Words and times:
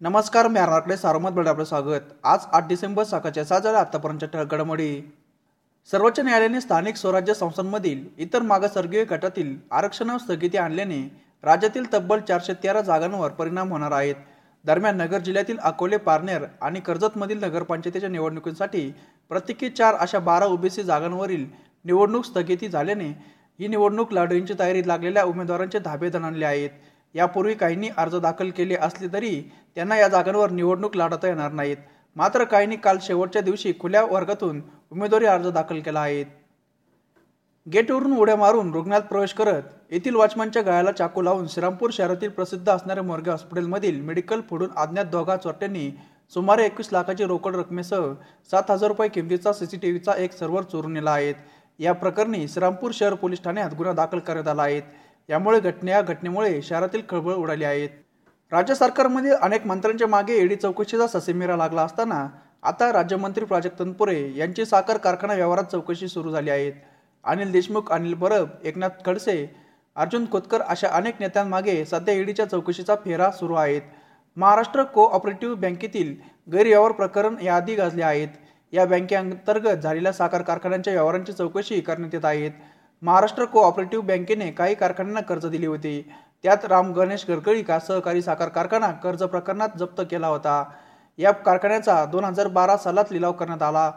नमस्कार 0.00 0.46
मी 0.48 0.58
अर्नाकडे 0.60 0.96
सारोमत 0.96 1.32
बडे 1.32 1.48
आपलं 1.50 1.64
स्वागत. 1.64 2.00
आज 2.24 2.46
आठ 2.52 2.66
डिसेंबर 2.68 3.04
सकाळच्या 3.04 3.44
सहा 3.44 3.58
झाल्या 3.58 3.80
आतापर्यंतच्या 3.80 4.42
घडामोडी. 4.44 5.00
सर्वोच्च 5.88 6.18
न्यायालयाने 6.20 6.60
स्थानिक 6.60 6.96
स्वराज्य 6.96 7.34
संस्थांमधील 7.34 8.04
इतर 8.18 8.42
मागासवर्गीय 8.42 9.04
गटातील 9.10 9.56
आरक्षणावर 9.70 10.20
स्थगिती 10.20 10.58
आणल्याने 10.58 11.00
राज्यातील 11.44 11.84
तब्बल 11.92 12.20
चारशे 12.28 12.52
तेरा 12.62 12.80
जागांवर 12.80 13.30
परिणाम 13.30 13.70
होणार 13.72 13.92
आहेत. 13.92 14.14
दरम्यान 14.64 14.96
नगर 14.96 15.18
जिल्ह्यातील 15.18 15.58
अकोले 15.58 15.96
पारनेर 15.98 16.44
आणि 16.60 16.80
कर्जतमधील 16.80 17.44
नगरपंचायतीच्या 17.44 18.08
निवडणुकीसाठी 18.08 18.90
प्रत्येकी 19.30 19.70
चार 19.70 19.94
अशा 19.94 20.18
बारा 20.18 20.46
ओबीसी 20.46 20.82
जागांवरील 20.82 21.46
निवडणूक 21.84 22.24
स्थगिती 22.24 22.68
झाल्याने 22.68 23.08
ही 23.60 23.68
निवडणूक 23.68 24.12
लढवण्याची 24.12 24.54
तयारी 24.58 24.86
लागलेल्या 24.86 25.24
उमेदवारांचे 25.24 25.78
धाबे 25.78 26.10
दणाणले 26.10 26.44
आहेत. 26.44 26.70
यापूर्वी 27.14 27.54
काहींनी 27.54 27.88
अर्ज 27.96 28.16
दाखल 28.16 28.50
केले 28.50 28.74
असले 28.74 29.08
तरी 29.12 29.40
त्यांना 29.74 29.96
या 29.96 30.08
जागांवर 30.08 30.50
निवडणूक 30.50 30.96
लढवता 30.96 31.28
येणार 31.28 31.52
नाहीत. 31.52 31.76
मात्र 32.16 32.44
काहींनी 32.44 32.76
काल 32.76 32.98
शेवटच्या 33.02 33.42
दिवशी 33.42 33.72
खुल्या 33.80 34.04
वर्गातून 34.04 34.62
उमेदवारी 34.92 35.26
अर्ज 35.26 35.48
दाखल 35.48 35.80
केला 35.80 36.00
आहे. 36.00 36.24
गेटवरून 37.66 38.16
उड्या 38.16 38.36
मारून 38.36 38.72
रुग्णात 38.72 39.00
प्रवेश 39.00 39.32
करत 39.32 39.62
येथील 39.90 40.14
वॉचमनच्या 40.14 40.62
गळ्याला 40.62 40.92
चाकू 40.92 41.22
लावून 41.22 41.46
श्रीरामपूर 41.46 41.90
शहरातील 41.92 42.28
प्रसिद्ध 42.28 42.68
असणाऱ्या 42.68 43.02
मोरगे 43.04 43.30
हॉस्पिटलमधील 43.30 44.00
मेडिकल 44.00 44.40
फोडून 44.50 44.70
अज्ञात 44.76 45.04
दोघा 45.04 45.36
चोरट्यांनी 45.36 45.90
सुमारे 46.34 46.64
एकवीस 46.66 46.88
लाखाची 46.92 47.24
रोकड 47.24 47.56
रकमेसह 47.56 48.12
सात 48.50 48.70
हजार 48.70 48.88
रुपये 48.88 49.08
किमतीचा 49.08 49.52
सीसीटीव्हीचा 49.52 50.12
एक 50.14 50.32
सर्व्हर 50.32 50.62
चोरून 50.62 50.92
नेला 50.92 51.10
आहे. 51.10 51.32
या 51.78 51.92
प्रकरणी 51.92 52.46
श्रीरामपूर 52.48 52.90
शहर 52.94 53.14
पोलीस 53.14 53.42
ठाण्यात 53.42 53.74
गुन्हा 53.74 53.94
दाखल 53.94 54.18
करण्यात 54.18 54.48
आला 54.48 54.62
आहे. 54.62 54.80
यामुळे 55.28 55.60
घटने 55.60 55.90
या 55.90 56.00
घटनेमुळे 56.02 56.60
शहरातील 56.62 57.02
खळबळ 57.08 57.34
उडाली 57.34 57.64
आहेत 57.64 57.88
राज्य 58.52 58.74
सरकारमध्ये 58.74 59.32
अनेक 59.32 59.66
मंत्र्यांच्या 59.66 60.08
मागे 60.08 60.36
ईडी 60.38 60.56
चौकशीचा 60.56 61.06
ससेमिरा 61.08 61.56
लागला 61.56 61.82
असताना 61.82 62.26
आता 62.62 62.92
राज्यमंत्री 62.92 63.44
प्राजक्त 63.44 63.78
तनपुरे 63.78 64.20
यांची 64.36 64.64
साखर 64.66 64.96
कारखाना 64.96 65.34
व्यवहारात 65.34 65.64
चौकशी 65.72 66.08
सुरू 66.08 66.30
झाली 66.30 66.50
आहे. 66.50 66.70
अनिल 67.24 67.50
देशमुख 67.52 67.90
अनिल 67.92 68.14
परब 68.14 68.48
एकनाथ 68.64 69.04
खडसे 69.06 69.36
अर्जुन 69.96 70.24
खोतकर 70.32 70.62
अशा 70.62 70.88
अनेक 70.96 71.20
नेत्यांमागे 71.20 71.84
सध्या 71.84 72.14
ईडीच्या 72.14 72.46
चौकशीचा 72.46 72.94
फेरा 73.04 73.30
सुरू 73.30 73.54
आहेत 73.54 73.82
महाराष्ट्र 74.36 74.82
कोऑपरेटिव्ह 74.84 75.56
बँकेतील 75.60 76.14
गैरव्यवहार 76.48 76.92
प्रकरण 76.92 77.36
याआधी 77.42 77.74
गाजले 77.74 78.02
आहेत. 78.02 78.28
या 78.72 78.84
बँकेअंतर्गत 78.86 79.82
झालेल्या 79.82 80.12
साखर 80.12 80.42
कारखान्यांच्या 80.42 80.92
व्यवहारांची 80.92 81.32
चौकशी 81.32 81.80
करण्यात 81.80 82.14
येत 82.14 82.24
आहेत 82.24 82.50
महाराष्ट्र 83.04 83.44
कोऑपरेटिव्ह 83.44 84.06
बँकेने 84.06 84.50
काही 84.50 84.74
कारखान्यांना 84.74 85.20
कर्ज 85.20 85.46
दिले 85.46 85.66
होते. 85.66 86.10
त्यात 86.42 86.64
राम 86.64 86.92
गणेश 86.92 87.24
गडकरी 87.28 87.62
का 87.62 87.78
सहकारी 87.78 88.22
साखर 88.22 88.48
कारखाना 88.48 88.90
कर्ज 88.92 89.22
प्रकरणात 89.22 89.76
जप्त 89.78 90.00
केला 90.10 90.26
होता. 90.26 90.64
या 91.18 91.32
कारखान्याचा 91.32 92.04
दोन 92.04 92.24
हजार 92.24 92.48
बारा 92.48 92.76
सालात 92.76 93.12
लिलाव 93.12 93.32
करण्यात 93.32 93.62
आला. 93.62 93.90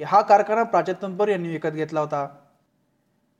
हा 0.00 0.20
कारखाना 0.20 0.62
प्राजक्तंपर 0.62 1.28
यांनी 1.28 1.48
विकत 1.48 1.68
घेतला 1.68 2.00
होता. 2.00 2.26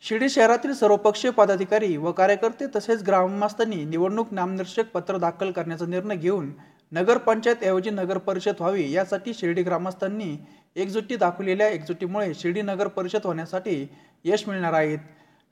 शिर्डी 0.01 0.29
शहरातील 0.29 0.73
सर्वपक्षीय 0.73 1.31
पदाधिकारी 1.31 1.97
व 1.97 2.13
कार्यकर्ते 2.13 2.67
तसेच 2.77 3.03
ग्रामस्थांनी 3.03 3.85
निवडणूक 3.85 4.33
नामनिर्देशक 4.33 4.91
पत्र 4.91 5.19
दाखल 5.19 5.51
करण्याचा 5.51 5.87
निर्णय 5.87 6.17
घेऊन 6.17 6.53
नगरपंचायत 6.97 7.65
ऐवजी 7.65 7.91
नगर 7.91 8.19
परिषद 8.19 8.61
व्हावी 8.61 8.91
यासाठी 8.93 9.33
शिर्डी 9.35 9.63
ग्रामस्थांनी 9.63 10.37
एकजुटी 10.77 11.17
दाखवलेल्या 11.17 11.69
एकजुटीमुळे 11.69 12.33
शिर्डी 12.35 12.63
नगर 12.63 12.89
परिषद 12.89 13.25
होण्यासाठी 13.25 13.87
यश 14.25 14.47
मिळणार 14.49 14.73
आहेत 14.73 14.99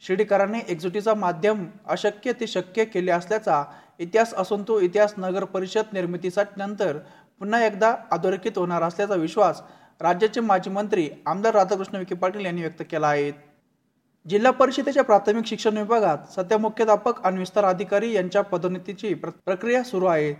शिर्डीकरांनी 0.02 0.58
एकजुटीचा 0.68 1.14
माध्यम 1.14 1.64
अशक्य 1.86 2.32
ते 2.32 2.46
शक्य 2.46 2.84
केले 2.84 3.10
असल्याचा 3.10 3.62
इतिहास 3.98 4.32
असून 4.34 4.62
तो 4.62 4.78
इतिहास 4.80 5.14
नगर 5.18 5.44
परिषद 5.44 5.92
निर्मितीसाठी 5.92 6.60
नंतर 6.60 6.98
पुन्हा 7.40 7.64
एकदा 7.66 7.94
अधोरेखित 8.12 8.58
होणार 8.58 8.82
असल्याचा 8.82 9.14
विश्वास 9.14 9.60
राज्याचे 10.00 10.40
माजी 10.40 10.70
मंत्री 10.70 11.08
आमदार 11.26 11.54
राधाकृष्ण 11.54 11.98
विखे 11.98 12.14
पाटील 12.14 12.44
यांनी 12.44 12.60
व्यक्त 12.60 12.82
केला 12.90 13.08
आहे. 13.08 13.30
जिल्हा 14.26 14.52
परिषदेच्या 14.52 15.04
प्राथमिक 15.04 15.46
शिक्षण 15.46 15.76
विभागात 15.78 16.32
सध्या 16.36 16.58
मुख्याध्यापक 16.58 17.24
आणि 17.26 17.38
विस्तार 17.38 17.64
अधिकारी 17.64 18.12
यांच्या 18.12 18.42
पदोन्नतीची 18.42 19.14
प्रक्रिया 19.14 19.82
सुरू 19.82 20.06
आहे. 20.06 20.32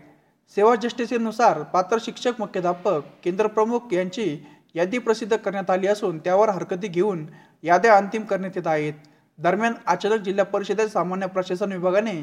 सेवा 0.53 0.75
ज्येष्ठतेनुसार 0.75 1.63
पात्र 1.63 1.97
शिक्षक 2.01 2.33
मुख्याध्यापक 2.39 3.01
केंद्रप्रमुख 3.25 3.93
यांची 3.93 4.27
यादी 4.75 4.99
प्रसिद्ध 4.99 5.37
करण्यात 5.37 5.71
आली 5.71 5.87
असून 5.87 6.19
त्यावर 6.19 6.49
हरकती 6.49 6.89
घेऊन 6.89 7.27
याद्या 7.63 7.97
अंतिम 7.97 8.23
करण्यात 8.23 8.57
येत 8.57 8.67
आहेत. 8.67 8.93
दरम्यान 9.39 9.73
अचानक 9.87 10.21
जिल्हा 10.21 10.45
परिषदेत 10.45 10.89
सामान्य 10.89 11.27
प्रशासन 11.27 11.73
विभागाने 11.73 12.15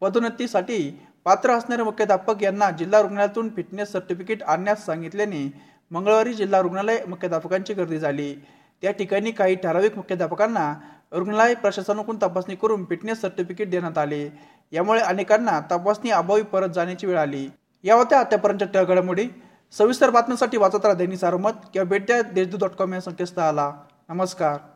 पदोन्नतीसाठी 0.00 0.78
पात्र 1.24 1.50
असणारे 1.50 1.82
मुख्याध्यापक 1.82 2.42
यांना 2.42 2.70
जिल्हा 2.70 3.00
रुग्णालयातून 3.02 3.48
फिटनेस 3.48 3.92
सर्टिफिकेट 3.92 4.42
आणण्यास 4.42 4.84
सांगितल्याने 4.86 5.46
मंगळवारी 5.90 6.32
जिल्हा 6.34 6.60
रुग्णालय 6.60 6.98
मुख्याध्यापकांची 7.08 7.74
गर्दी 7.74 7.98
झाली. 7.98 8.34
त्या 8.82 8.90
ठिकाणी 8.90 9.30
काही 9.30 9.54
ठराविक 9.54 9.96
मुख्याध्यापकांना 9.96 10.72
रुग्णालय 11.12 11.54
प्रशासनाकडून 11.54 12.16
तपासणी 12.22 12.54
करून 12.54 12.84
फिटनेस 12.84 13.20
सर्टिफिकेट 13.20 13.70
देण्यात 13.70 13.98
आले. 13.98 14.28
यामुळे 14.72 15.00
अनेकांना 15.00 15.60
तपासणी 15.72 16.10
अभावी 16.10 16.42
परत 16.42 16.68
जाण्याची 16.68 17.06
वेळ 17.06 17.18
आली. 17.18 17.48
या 17.86 17.94
होत्या 17.94 18.20
आतापर्यंतच्या 18.20 18.84
घडामोडी 18.84 19.28
सविस्तर 19.72 20.10
बातम्यांसाठी 20.10 20.56
वाचत 20.56 20.74
राहा 20.74 20.94
दैनिक 20.94 21.18
सारमत 21.18 21.50
किंवा 21.72 21.84
भेट 21.84 22.06
द्या 22.06 22.22
देशदूत 22.22 22.58
डॉट 22.58 22.70
कॉम 22.70 22.94
या 22.94 23.00
संकेतस्थळाला. 23.00 23.72
नमस्कार. 24.08 24.75